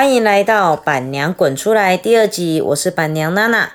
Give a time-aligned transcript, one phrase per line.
[0.00, 3.72] 欢迎来到《板娘滚出来》第二集，我是板娘娜娜。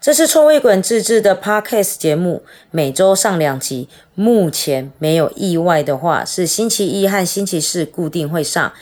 [0.00, 3.90] 这是臭味滚自制的 podcast 节目，每周上两集。
[4.14, 8.72] 目前没有意外的话，是星期一和星期四固定会上。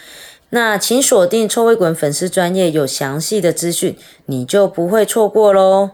[0.51, 5.91] 那请锁定臭味滚粉丝专业，有详细的资讯，你就不会错过喽。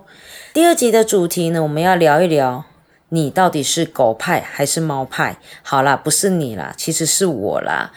[0.52, 2.64] 第二集的主题呢，我们要聊一聊，
[3.08, 5.38] 你到底是狗派还是猫派？
[5.62, 7.90] 好啦，不是你啦，其实是我啦。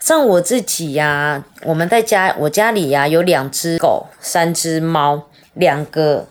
[0.00, 6.26] 像我自己呀，我们在家，我家里呀有两只狗，三只猫，两个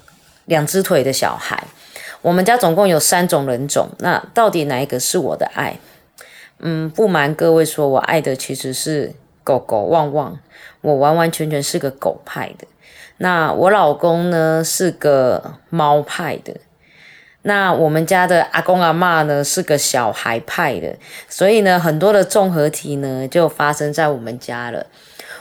[0.45, 1.64] 两只腿的小孩。
[2.22, 5.80] 我们家总共有三种人种，那到底哪一个是我的爱？
[6.58, 10.40] 嗯，不瞒各位说，我爱的其实是狗狗旺旺，
[10.81, 12.67] 我完完全全是个狗派的。
[13.17, 16.56] 那我老公呢是个猫派的。
[17.43, 20.95] 那我们家的阿公阿妈呢是个小孩派的，
[21.30, 24.86] 所以呢很多的综合体呢就发生在我们家了。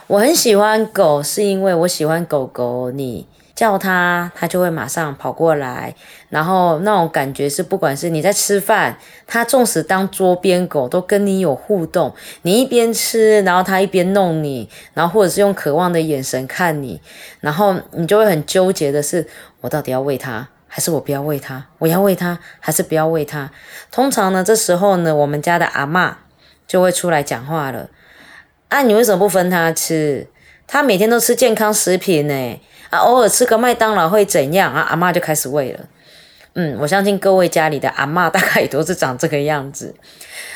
[0.06, 5.94] 我很喜欢狗，是因为我喜欢狗狗，你叫它，它就会马上跑过来，
[6.30, 17.00] 然后那种感觉是，不管是你在吃饭，它纵使当桌边狗都跟你有互动，你一边吃，然后它一边弄你，然后或者是用渴望的眼神看你，
[17.40, 19.26] 然后你就会很纠结的是，
[19.60, 20.48] 我到底要喂它？
[20.68, 23.50] 还是我不要喂它，我要喂它，还是不要喂它？
[23.90, 26.18] 通常呢，这时候呢，我们家的阿妈
[26.66, 27.88] 就会出来讲话了。
[28.68, 30.28] 啊，你为什么不分它吃？
[30.66, 32.60] 它每天都吃健康食品呢。
[32.90, 34.72] 啊，偶尔吃个麦当劳会怎样？
[34.72, 35.80] 啊，阿妈就开始喂了。
[36.54, 39.94] 嗯，我相信各位家里的阿妈大概也都是长这个样子。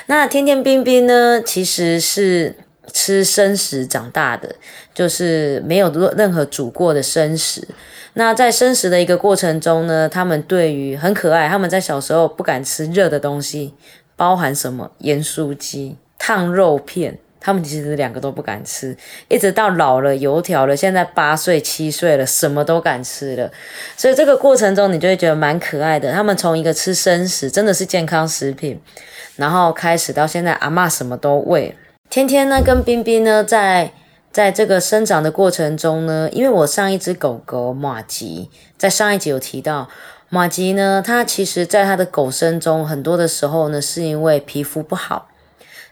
[0.06, 2.56] 那天天冰冰呢，其实是
[2.92, 4.56] 吃生食长大的，
[4.92, 7.66] 就是没有任何煮过的生食。
[8.14, 13.72] 那在生食的一个过程中呢，他们对于很可爱，他们在小时候不敢吃热的东西，
[14.16, 18.94] 包含什么盐酥鸡、烫肉片，他们其实两个都不敢吃，
[19.28, 23.50] 一直到老了油条了，现在八岁七岁了，什么都敢吃了。
[23.96, 26.12] 所以这个过程中，你就会觉得蛮可爱的。
[26.12, 28.78] 他们从一个吃生食，真的是健康食品，
[29.36, 31.74] 然后开始到现在，阿妈什么都喂。
[32.10, 33.92] 天天呢，跟冰冰呢在。
[34.32, 38.48] 在这个生长的过程中呢，因为我上一只狗狗马吉，
[38.78, 39.90] 在上一集有提到，
[40.30, 45.28] 马吉呢，它其实在它的狗生中，很多的时候呢，是因为皮肤不好，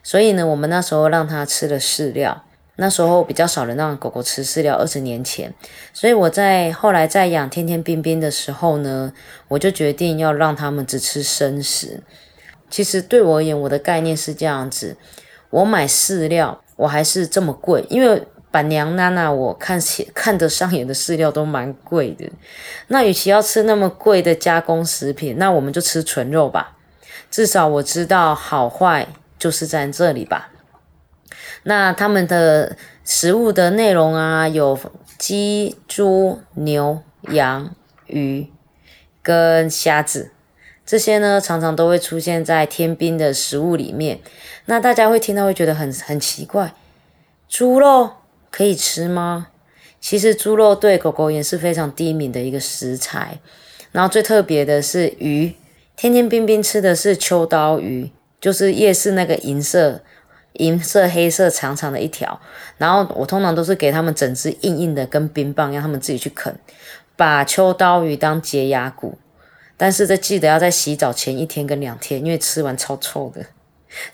[0.02, 2.42] 所以呢，我们那时候让它吃了饲料，
[2.76, 5.52] 那时候比较少人让狗狗吃饲料，二十年前，
[5.92, 9.12] 所以我在后来在养天天冰冰的时候呢，
[9.48, 12.02] 我就决定要让他们只吃生食。
[12.70, 14.96] 其实对我而言，我的概念是这样子，
[15.50, 16.62] 我买饲料。
[16.80, 22.26] 我还是这么贵，因为板娘娜娜我看起 看得上眼的饲料都蛮贵的。
[22.88, 26.78] 那与其要吃那么贵的加工食品，那我们就吃纯肉吧。
[27.30, 29.06] 至少我知道好坏
[29.38, 30.50] 就是在这里吧。
[31.64, 32.74] 那他们的
[33.04, 34.78] 食物的内容啊，有
[35.18, 37.74] 鸡、猪、牛、羊、
[38.06, 38.50] 鱼
[39.22, 40.32] 跟虾子，
[40.86, 44.20] 这些呢常常都会出现在天兵的食物里面。
[44.70, 46.72] 那大家会听到会觉得很很奇怪，
[47.48, 48.08] 猪肉
[48.52, 49.48] 可以吃吗？
[50.00, 53.40] 其实猪肉对狗狗也是非常低敏的一个食材。
[53.90, 55.56] 然后最特别的是鱼，
[55.96, 60.02] 天天冰冰吃的是秋刀鱼，就是夜市那个银色、
[60.52, 62.40] 银色、黑色长长的一条。
[62.78, 66.56] 然后我通常都是给他们整只硬硬的跟冰棒，让他们自己去啃，
[67.16, 69.18] 把秋刀鱼当洁牙骨。
[69.76, 73.44] 但是这记得要在洗澡前一天跟两天，因为吃完超臭的。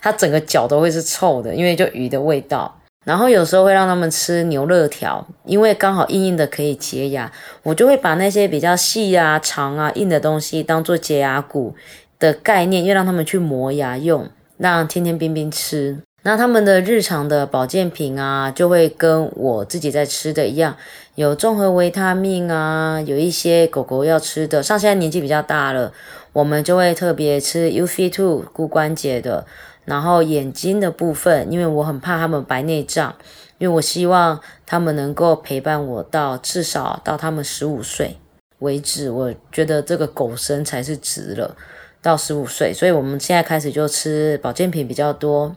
[0.01, 2.73] 它整个脚都会是臭的，因为就鱼的味道。
[3.05, 7.31] 然后有时候会让他们吃牛肉条，因为刚好硬硬的可以洁牙。
[7.63, 11.73] 我就会把那些比较细啊、长啊、硬的东西当做洁牙骨
[12.19, 15.99] 的概念，又让他们去磨牙用，让天天冰冰吃。
[16.27, 20.75] 那他们的日常的保健品啊，就会跟我自己在吃的一样，
[21.15, 24.61] 有综合维他命啊，有一些狗狗要吃的。
[24.61, 25.93] 像现在年纪比较大了，
[26.33, 29.45] 我们就会特别吃 U C Two 骨关节的。
[29.85, 33.15] 然后眼睛的部分，因为我很怕他们白内障，
[33.57, 38.17] 因为我希望他们能够陪伴我到至少到他们十五岁
[38.59, 39.09] 为止。
[39.09, 41.55] 我觉得这个狗生才是值了，
[42.01, 45.55] 到十五岁，所以我们现在开始就吃保健品比较多。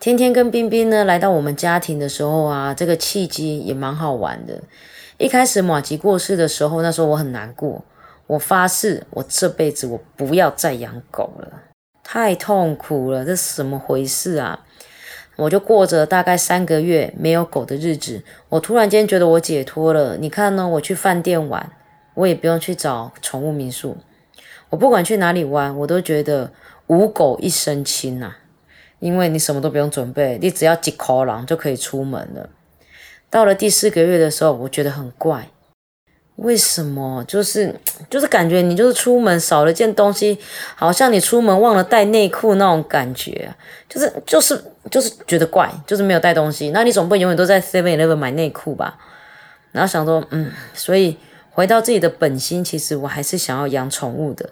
[0.00, 4.60] 天天跟冰冰呢来到我们家庭的时候啊，这个契机也蛮好玩的。
[5.16, 7.82] 一开始马吉过世的时候，那时候我很难过，
[8.26, 11.48] 我发誓我这辈子我不要再养狗了。
[12.02, 14.60] 太痛苦了，这是怎么回事啊？
[15.36, 18.22] 我就过着大概三个月没有狗的日子。
[18.50, 20.16] 我突然间觉得我解脱了。
[20.18, 20.68] 你看呢？
[20.68, 21.72] 我去饭店玩，
[22.14, 23.96] 我也不用去找宠物民宿。
[24.68, 26.52] 我不管去哪里玩，我都觉得
[26.88, 28.34] 无狗一身轻呐。
[28.98, 32.48] 因为你什么都不用准备，你只要几口狼就可以出门了。
[33.28, 35.48] 到了第四个月的时候，我觉得很怪，
[36.36, 37.24] 为什么？
[37.26, 37.74] 就是
[38.08, 40.38] 就是感觉你就是出门少了件东西，
[40.74, 43.54] 好像你出门忘了带内裤那种感觉，
[43.88, 46.70] 就是就是就是觉得怪，就是没有带东西。
[46.70, 48.98] 那你总不能永远都在 Seven Eleven 买内裤吧？
[49.72, 51.16] 然后想说，嗯，所以
[51.50, 54.50] 回到自己的本心，其实我还是想要养宠物的。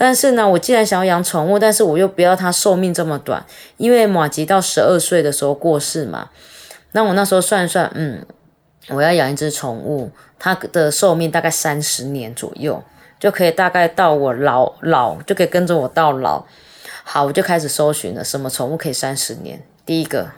[0.00, 3.44] 但是呢，我既然想要养宠物，但是我又不要它寿命这么短，
[3.78, 6.30] 因为马吉到十二岁的时候过世嘛。
[6.92, 8.24] 那我那时候算一算，嗯，
[8.90, 12.80] 我要养一只宠物，它的寿命大概三十年左右，
[13.18, 16.44] 就可以大概到我老老就可以跟着我到老。
[17.02, 19.60] 好，我就开始搜寻了，什么宠物可以三十年？
[19.84, 20.30] 第一个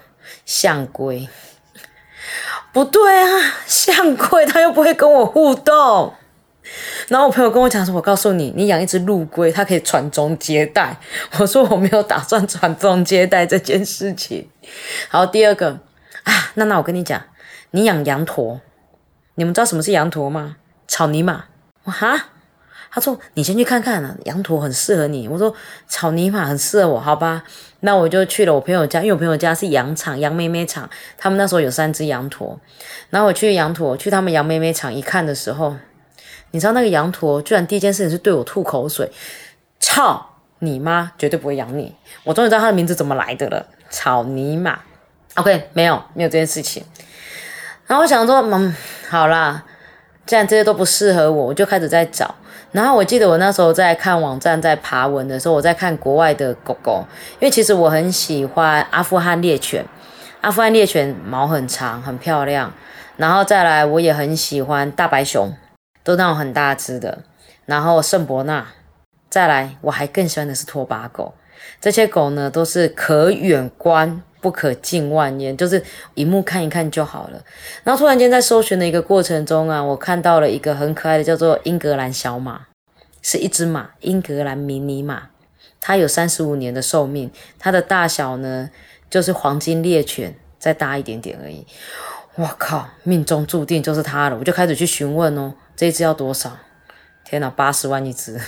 [0.47, 1.29] 象龟，
[2.73, 6.15] 不对啊，象龟它又不会跟我互动。
[7.09, 10.97] 然后我朋友跟我讲说：“我告诉你，你养一只陆龟，它可以传宗接代。
[11.39, 14.49] ”我说：“我没有打算传宗接代这件事情。”
[15.11, 15.81] 好，第二个
[16.23, 17.21] 啊，那那我跟你讲，
[17.73, 18.61] 你养羊驼，
[19.35, 20.57] 你们知道什么是羊驼吗？
[20.87, 21.47] 草泥马。
[21.85, 22.27] 我哈，
[22.93, 25.27] 他说你先去看看啊，羊驼很适合你。
[25.27, 25.53] 我说
[25.89, 27.43] 草泥马很适合我，好吧？
[27.81, 30.89] 那我就去了我朋友家，因为我朋友家是羊场，羊妹妹场，
[31.19, 32.61] 他们那时候有三只羊驼。
[33.09, 35.77] 然后我去羊驼，去他们羊妹妹场一看的时候。
[36.53, 39.11] 你知道那个羊驼居然第一件事情是对我吐口水，
[39.79, 41.13] 操你妈！
[41.17, 41.95] 绝对不会养你。
[42.25, 44.79] 我终于知道它的名字怎么来的了，草泥马。
[45.37, 46.85] OK，没有没有这件事情。
[47.87, 48.75] 然后我想说，嗯，
[49.09, 49.65] 好啦，
[50.27, 52.35] 既然这些都不适合我，我就开始在找。
[52.73, 57.05] 然后我记得我那时候在看网站在爬文的时候，我在看国外的狗狗，
[57.35, 59.85] 因为其实我很喜欢阿富汗猎犬，
[60.41, 62.73] 阿富汗猎犬毛很长很漂亮。
[63.17, 65.53] 然后再来，我也很喜欢大白熊。
[66.03, 67.23] 都那种很大只的，
[67.67, 68.67] 然后圣伯纳，
[69.29, 71.35] 再来，我还更喜欢的是拖把狗。
[71.81, 75.83] 这些狗呢，都是可远观不可近万年，就是
[76.15, 77.43] 一目看一看就好了。
[77.85, 82.63] 然后突然间在搜寻的一个过程中啊，我看到了一个很可爱的，叫做英格兰小马，
[83.21, 85.29] 是一只马，英格兰迷你马，
[85.81, 88.71] 它有三十五年的寿命，它的大小呢，
[89.11, 91.67] 就是黄金猎犬再大一点点而已。
[92.41, 95.53] 我靠，命中注定就是它了，我就开始去询问哦。
[95.77, 96.51] 这一只要多少？
[97.23, 98.41] 天哪，八十万一只！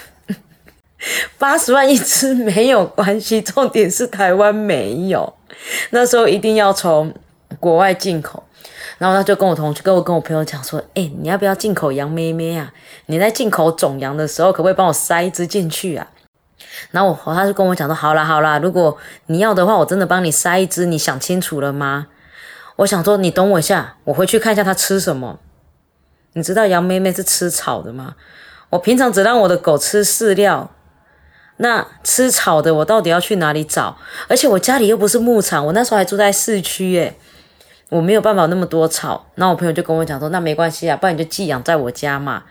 [1.37, 5.35] 八十万一只没有关系，重点是台湾没有。
[5.91, 7.13] 那时候一定要从
[7.61, 8.43] 国外进口。
[8.97, 12.73] 然后他就跟我同学、跟我跟我朋友讲说：“哎，你要不要进口羊咩咩啊？
[13.07, 16.09] 你在进口种羊的时候，可不可以帮我塞一只进去啊？”
[16.93, 18.97] 然后我和他就跟我讲说：“好啦好啦，如果
[19.27, 20.87] 你要的话，我真的帮你塞一只。
[20.87, 22.07] 你想清楚了吗？”
[22.77, 25.39] 我想说，你等我一下，我回去看一下它吃什么。
[26.33, 28.15] 你知道羊妹妹是吃草的吗？
[28.71, 30.71] 我平常只让我的狗吃饲料，
[31.59, 33.99] 那吃草的我到底要去哪里找？
[34.29, 37.15] 而且我家里又不是牧场，我那时候还住在市区，耶，
[37.91, 39.27] 我没有办法那么多草。
[39.35, 42.45] 那我朋友就跟我讲说，那没关系啊，不然你就寄养在我家嘛。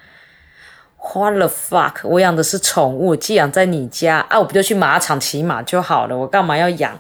[1.03, 1.95] What the fuck！
[2.03, 6.99] 我养的是宠物，寄养在你家啊，我不就去马场骑马就好了，我干嘛要养？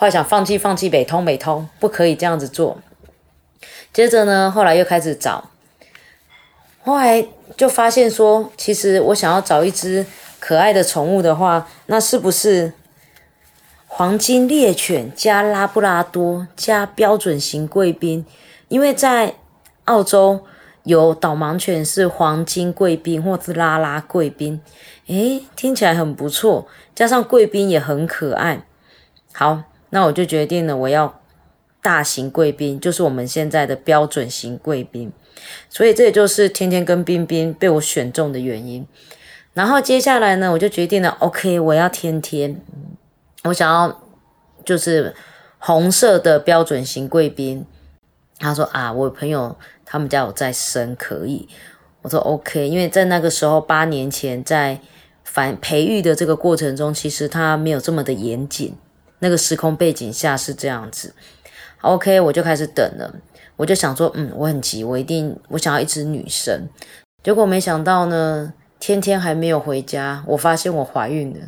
[0.00, 2.78] 后来想放弃，放弃，北通，北通，不可以这样子做。
[3.92, 5.50] 接着呢，后来又开始找。
[6.84, 9.64] 后来就发现说，其实我想要找。
[9.64, 10.06] 一只
[10.38, 12.74] 可爱的宠物的话，那是不是
[13.88, 18.24] 黄金猎犬加拉布拉多加标准型贵宾？
[18.68, 19.34] 因为在
[19.86, 20.44] 澳洲
[20.84, 24.62] 有导盲犬是黄金贵宾或是拉拉贵宾，
[25.08, 28.62] 诶，听起来很不错，加上贵宾也很可爱。
[29.32, 31.20] 好，那我就决定了，我要
[31.80, 35.12] 大型贵宾，就是我们现在的标准型贵宾。
[35.70, 38.86] 所以这也就是天天跟冰冰被我选中的原因。
[39.54, 42.60] 然后接下来呢，我就决定了，OK，我要天天，
[43.44, 44.02] 我想要
[44.64, 45.14] 就是
[45.58, 47.64] 红色的标准型贵宾。
[48.38, 51.48] 他说啊，我朋友他们家有在生，可以。
[52.02, 54.80] 我说 OK，因为在那个时候八年前在
[55.24, 58.74] 繁培育的这个过程中，其实他没有这么的严谨。
[59.20, 61.14] 那个时空背景下是这样子。
[61.82, 63.14] OK，我就开始等了。
[63.56, 66.68] 我就想说，嗯，我很急，我一定我想要一只女生。
[67.22, 71.46] 结果没想到呢，天天还没有回家，我发现我怀孕了。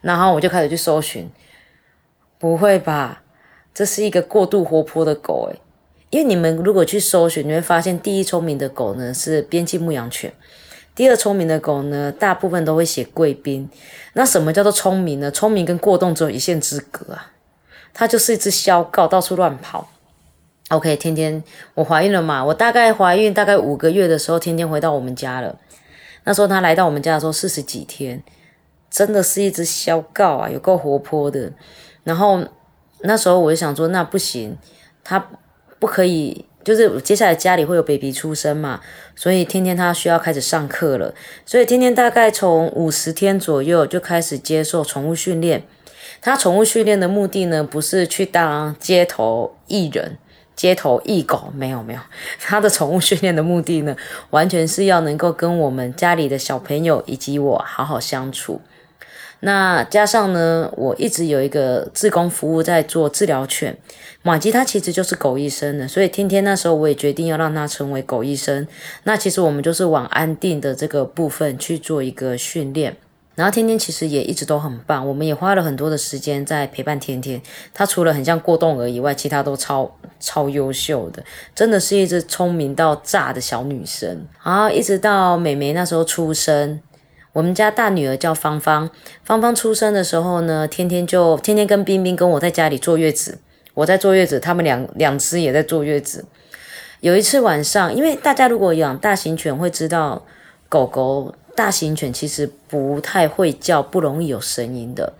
[0.00, 1.30] 然后我就开始去搜寻，
[2.38, 3.22] 不会吧？
[3.72, 5.60] 这是一个过度活泼的狗诶，
[6.10, 10.32] 因为你们如果去搜寻，你会发现第一聪明的狗呢是边境牧羊犬，
[10.94, 13.68] 第二聪明的狗呢大部分都会写贵宾。
[14.12, 15.30] 那什么叫做聪明呢？
[15.30, 17.32] 聪明跟过动只有一线之隔啊，
[17.94, 19.88] 它就是一只小狗，到处乱跑。
[20.68, 21.42] OK，天天
[21.74, 22.44] 我怀孕了嘛？
[22.44, 25.58] 我大概怀孕大概五个月的时候，天天回到我们家了。
[26.24, 28.22] 那时候它来到我们家的时候四十几天，
[28.90, 31.52] 真的是一只小告啊，有够活泼的。
[32.04, 32.42] 然后
[33.00, 34.56] 那时候我就想说，那不行，
[35.02, 35.26] 它
[35.78, 38.80] 不可以就是接下来家里会有 baby 出生嘛，
[39.16, 41.14] 所以天天他需要开始上课了，
[41.44, 45.64] 所以天天大概从五十天左右就开始接受宠物训练。
[46.20, 50.16] 他宠物训练的目的呢，不是去当街头艺人、
[50.54, 52.00] 街头艺狗，没有没有，
[52.38, 53.96] 他的宠物训练的目的呢，
[54.30, 58.60] 完全是要能够跟我们家里的小朋友以及我好好相处。
[59.44, 63.76] 那加上呢，我一直有一个志工服务在做治疗犬，
[64.22, 68.66] 马吉他其实就是狗医生的，所以天天那时候我也决定要让他成为狗医生。
[69.02, 72.96] 那其实我们就是往安定的这个部分去做一个训练。
[73.34, 77.40] 然后天天其实也一直都很棒，我们也花了很多的时间在陪伴天天。
[77.72, 84.24] 他除了很像过动儿以外，其他都超超优秀的，真的是一只聪明到炸的小女生。
[84.44, 86.78] 然后一直到美眉那时候出生，
[87.32, 88.90] 我们家大女儿叫芳芳，
[89.24, 93.38] 芳芳出生的时候呢，天天就天天跟冰冰跟我在家里坐月子，
[93.74, 96.24] 我在坐月子，他们两两只也在坐月子。
[97.00, 100.24] 有一次晚上，因为大家如果养大型犬会知道
[100.68, 101.34] 狗狗。
[101.54, 105.12] 大型犬其实不太会叫，不容易有声音的。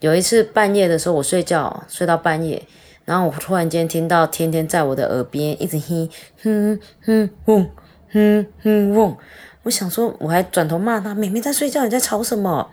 [0.00, 2.60] 有一次半夜的时候，我睡觉睡到半夜，
[3.04, 6.08] 然后我突然间听到天天在我的耳边一直哼
[6.42, 7.70] 哼哼嗡
[8.12, 9.16] 哼哼嗡。
[9.62, 12.70] 我想说，我还转头骂他：“妹妹在睡觉，你在吵什么？”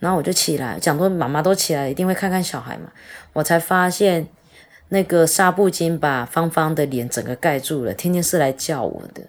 [0.00, 2.90] 然后我就起来，讲说：“妈妈都起来，一定会看看小孩嘛。”
[3.34, 4.26] 我才发现
[4.88, 7.92] 那个纱布巾把芳芳的脸整个盖住了。
[7.92, 9.22] 天天是来叫我的。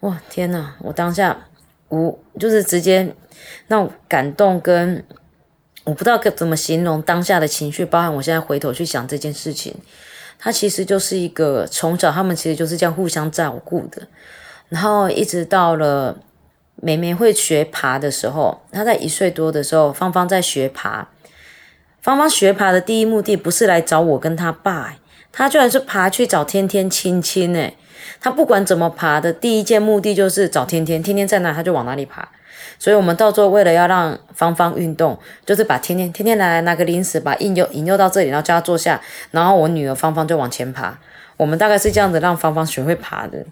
[0.00, 0.74] 哇，天哪！
[0.80, 1.46] 我当下。
[1.88, 3.14] 无就是直接
[3.68, 5.04] 那种感动跟
[5.84, 9.72] 我不知道该怎么形容当下的情绪，包含我现在回头去想这件事情，
[10.36, 14.08] 它其实就是一个从小他们其实就是这样互相照顾的，
[14.68, 16.18] 然后一直到了
[16.76, 21.08] 妹妹会学爬的时候，她在一岁多的时候，芳芳在学爬，
[22.00, 24.96] 芳芳学爬的第一目的不是来找我跟他爸，
[25.32, 27.76] 她居然是爬去找天天亲亲诶。
[28.20, 32.26] 他不管怎么爬的，第一件目的就是找天天，天天在哪他就往哪里爬。
[32.78, 39.00] 所以，我们到最后为了要让芳芳运动，就是把天天天天来拿个零食，把引诱引诱到这里，然后叫他坐下，
[39.32, 40.98] 然后我女儿芳芳就往前爬。
[41.36, 43.44] 我们大概是这样子让芳芳学会爬的。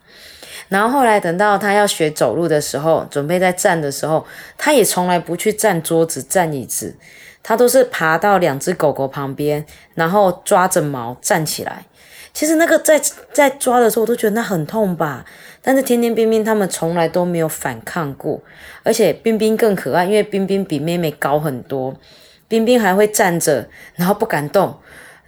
[0.75, 4.27] 然后后来等到他要学走路的时候，准备在站的时候，
[4.59, 6.97] 他也从来不去站桌子、站椅子，
[7.45, 9.65] 他都是爬到两只狗狗旁边，
[9.95, 11.85] 然后抓着毛站起来。
[12.33, 13.01] 其实那个在
[13.33, 15.25] 在抓的时候，我都觉得那很痛吧。
[15.63, 18.41] 但是天天冰冰他们从来都没有反抗过，
[18.83, 21.95] 而且冰冰更可爱，因为冰冰比妹妹高很多。
[22.49, 24.77] 冰冰还会站着，然后不敢动，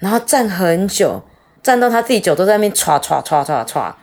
[0.00, 1.22] 然后站很久，
[1.62, 3.94] 站到他自己脚都在那边歘歘歘歘歘，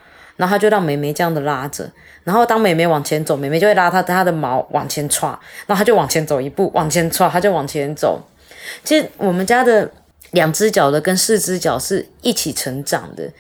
[0.44, 1.90] 然后他就让妹妹这样的拉着，
[2.26, 5.28] 然后当妹妹往前走，妹妹就会拉他他的毛往前歘，
[5.66, 8.22] 然后他就往前走一步，往前歘，他就往前走。
[8.84, 9.90] 其实我们家的。
[10.32, 13.32] 两只脚的跟四只脚是一起成长的，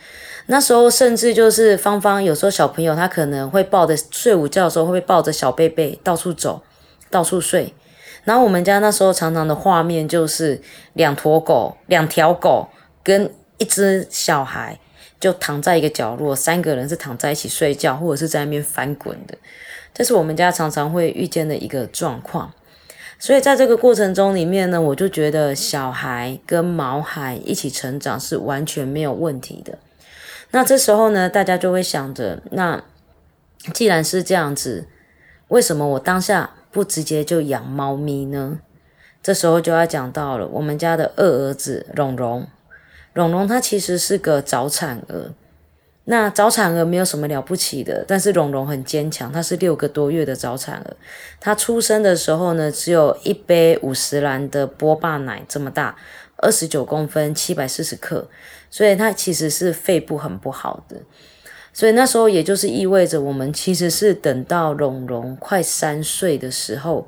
[0.46, 6.62] 那时候甚至就是芳芳，有时候小朋友他可能会抱着睡午觉的时候会抱着小贝贝到处走，
[7.10, 7.74] 到处睡。
[8.26, 10.62] 然后我们家那时候常常的画面就是
[10.94, 12.70] 两坨狗，两条狗
[13.04, 14.80] 跟一只小孩
[15.24, 19.38] 就躺在一个角落，三个人是躺在一起睡觉，或者是在那边翻滚的。
[19.94, 22.52] 这是我们家常常会遇见的一个状况。
[23.18, 29.78] 所以在这个过程中里面呢，我就觉得小孩跟毛孩一起成长是完全没有问题的。
[30.52, 32.84] 那这时候呢，大家就会想着，那
[33.74, 34.90] 既然是这样子，
[35.48, 38.60] 为什么我当下不直接就养猫咪呢？
[39.22, 42.46] 这时候就要讲到了我们家的二儿子蓉蓉，
[43.14, 45.32] 蓉蓉她其实是个早产儿。
[46.06, 50.98] 那早产儿没有什么了不起的，但是蓉蓉很坚强，她是六个多月的早产儿。
[51.40, 55.96] 她出生的时候呢，只有一杯五十兰的波霸奶这么大，
[56.38, 58.28] 二十九公分，七百四十克，
[58.70, 60.98] 所以她其实是肺部很不好的。
[61.72, 67.08] 所以那时候也就是意味着，我们其实是等到蓉蓉快三岁的时候，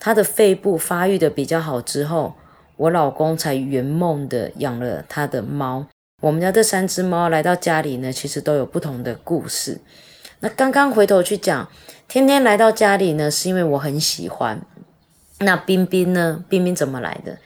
[0.00, 2.34] 她的肺部发育的比较好之后，
[2.76, 5.86] 我老公才圆梦的养了他的猫。
[6.20, 9.80] 我们家这三只猫来到家里呢，其实都有不同的故事。
[10.40, 11.68] 那刚刚回头去讲，
[12.08, 14.60] 天天来到家里呢，是因为我很喜欢。
[15.38, 16.44] 那冰冰呢？
[16.48, 17.38] 冰冰怎么来的？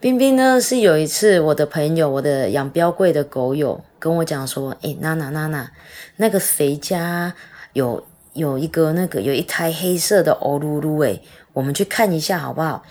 [0.00, 5.70] 冰冰呢，是有一次我的朋友，我的养标贵的狗友跟我讲说：“诶娜娜娜娜，
[6.16, 7.34] 那个肥家
[7.74, 12.82] 有有一个那个有一胎黑色的欧噜噜，诶，我们去看一下好不好？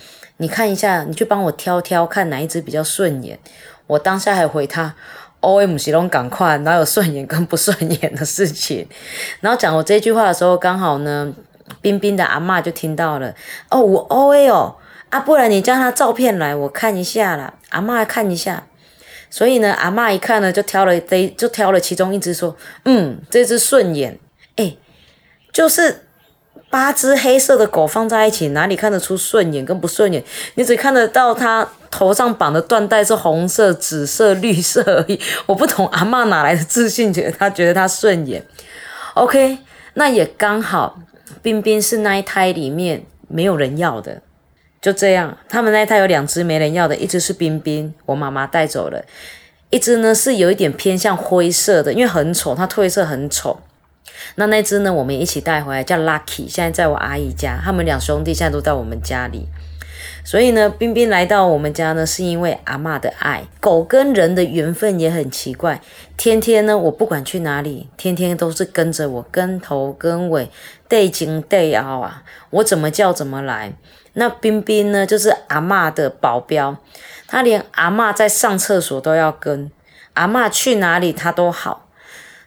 [0.44, 3.40] 你看一下，你去帮我挑挑看哪一只比较顺眼。”
[3.88, 4.94] 我当下还回他。
[5.40, 8.86] O M 形容赶快，哪有顺眼跟不顺眼的事情？
[9.40, 11.34] 然后讲我这句话的时候，刚好呢，
[11.82, 13.34] 冰冰的阿妈就听到了。
[13.70, 14.76] 哦，我 O A 哦，
[15.10, 17.54] 啊，不然你叫他照片来，我看一下啦。
[17.70, 18.68] 阿妈看一下。
[19.30, 24.20] 所以呢，阿妈一看呢，就挑了这，就挑了其中一只，说：“嗯，这只顺眼。”
[24.58, 24.76] 哎，
[25.54, 26.03] 就是
[26.74, 30.24] 八只黑色的狗放在一起，哪里看得出顺眼跟不顺眼？
[30.56, 35.20] 你只看得到它头上绑的缎带是红色、紫色、绿色而已。
[35.46, 38.44] 我不懂阿妈哪来的自信，觉得她觉得它顺眼。
[39.14, 39.60] OK，
[39.94, 40.98] 那也刚好，
[41.44, 44.24] 冰冰是那一胎里面没有人要的。
[44.82, 49.00] 就这样，他们那一胎有两只没人要的，一只是冰冰，我妈妈带走了；
[49.70, 53.60] 一只呢是有一点偏向灰色的，因为很丑，它褪色很丑。
[54.36, 59.48] 那那只呢，我们一起带回来，叫 Lucky，现在在我阿姨家，他们两兄弟现在都在我们家里。
[60.26, 63.44] 所以呢，冰冰来到我们家呢，是因为阿妈的爱。
[63.60, 65.82] 狗跟人的缘分也很奇怪，
[66.16, 70.50] 天天呢，我不管去哪里，天天都是跟着我，跟头跟尾，
[70.88, 73.74] 对精对凹啊，我怎么叫怎么来。
[74.14, 76.78] 那冰冰呢，就是阿妈的保镖，
[77.28, 79.70] 他连阿妈在上厕所都要跟，
[80.14, 81.90] 阿妈去哪里他都好，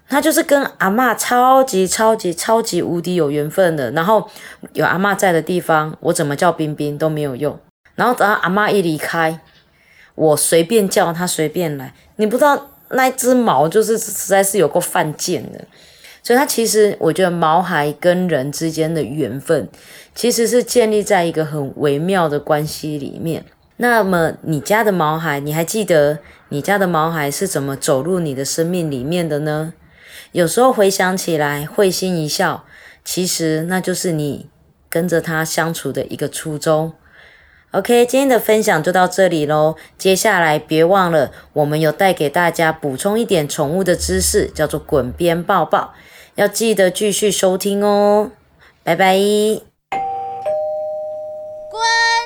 [0.08, 3.90] 他就是跟阿妈超级超级超级无敌有缘分的。
[3.90, 4.28] 然后
[4.72, 7.58] 有阿妈在的地方，我怎么叫冰冰都没有用。
[7.96, 9.40] 然后等到阿妈一离开，
[10.14, 11.94] 我随便叫它随便来。
[12.16, 15.64] 你不知道那只毛就是实在是有够犯贱的，
[16.22, 19.68] 所以它其实我觉得毛孩跟人之间的缘分，
[20.14, 23.44] 其实是建立在一个很微妙的关系里面。
[23.78, 26.18] 那么你家的毛孩，你还记得
[26.50, 29.72] 你家的毛孩是怎么走入你的生命里面的呢？
[30.37, 32.66] 有时候回想起来会心一笑，
[33.02, 34.50] 其实那就是你
[34.90, 36.93] 跟着他相处的一个初衷。
[37.71, 39.76] OK，今天的分享就到这里喽。
[39.97, 45.95] 接下来别忘了，我们有带给大家补充一点宠物的知识，叫做“滚边抱抱”，
[46.37, 48.33] 要记得继续收听哦。
[48.85, 49.16] 拜拜。
[49.16, 49.62] 滚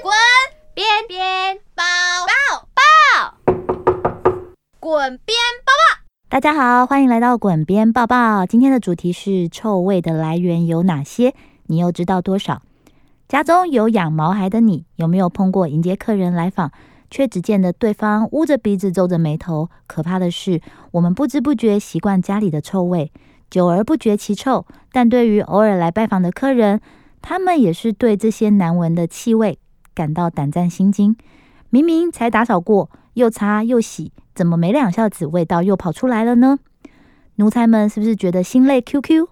[0.03, 0.13] 滚
[0.75, 1.85] 边边抱
[2.27, 2.33] 抱
[2.75, 2.83] 抱，
[4.81, 5.80] 滚边抱。
[6.31, 8.47] 大家好，欢迎来到滚边抱抱。
[8.47, 11.35] 今天的主题是臭味的来源有哪些？
[11.67, 12.63] 你又知道多少？
[13.27, 16.71] 家中有养毛孩的你，有没有碰过迎接客人来访，
[17.11, 19.71] 却只见得对方捂着鼻子、皱着眉头？
[19.89, 20.61] 可怕的是，
[20.93, 23.11] 我们不知不觉习惯家里的臭味，
[23.51, 24.65] 久而不觉其臭。
[24.93, 26.81] 但对于偶尔来拜访的客人，
[27.21, 29.59] 他们也是对这些难闻的气味
[29.93, 31.17] 感到胆战心惊。
[31.71, 36.59] 明明才打扫过，又擦又洗，怎么没两下子味道又跑出来了呢？
[37.35, 39.27] 奴才们是不是觉得心累？QQ。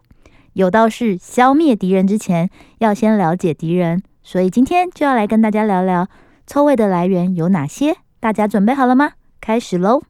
[0.52, 4.02] 有道是，消灭敌人之前，要先了解敌人。
[4.22, 6.08] 所以今天就要来跟大家聊聊
[6.46, 7.96] 臭味的来源有哪些。
[8.20, 9.12] 大家准备好了吗？
[9.40, 10.02] 开始喽！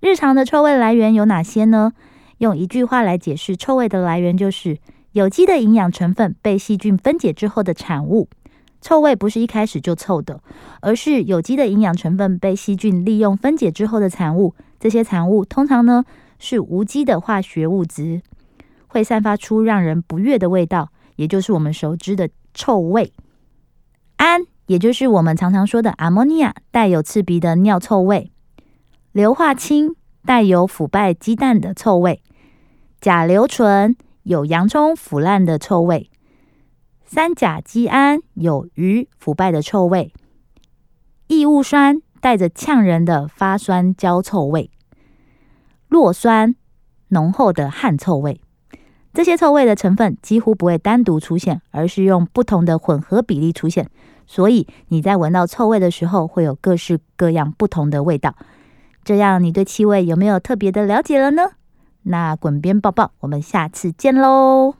[0.00, 1.92] 日常的臭味来源有哪些呢？
[2.38, 4.78] 用一句话来解释臭味的来源，就是
[5.12, 8.30] 有机的营养成分被细菌分解之后的产物。
[8.80, 10.40] 臭味不是一开始就臭的，
[10.80, 14.54] 而是有机的营养成分被细菌利用分解之后的产物。
[14.78, 16.04] 这些产物通常呢
[16.38, 18.22] 是无机的化学物质。
[18.86, 23.12] 会散发出让人不悦的味道，也就是我们熟知的臭味。
[24.16, 28.30] 氨，也就是我们常常说的阿莫尼亚，带有刺鼻的尿臭味。
[29.12, 32.22] 硫化氢带有腐败鸡蛋的臭味。
[33.00, 36.10] 甲硫醇有洋葱腐烂的臭味。
[37.10, 40.12] 三甲基胺有鱼腐败的臭味。
[41.26, 44.70] 异物酸带着呛人的发酸焦臭味。
[45.88, 46.54] 弱酸
[47.08, 48.42] 浓厚的汗臭味。
[49.14, 53.88] 这些臭味的成分几乎不会单独出现，而是用不同的混合比例出现。
[54.26, 58.36] 所以你在闻到臭味的时候，会有各式各样不同的味道。
[59.02, 61.52] 这样你对气味有没有特别的了解了呢？
[62.02, 64.74] 那滚边抱抱，我们下次见喽！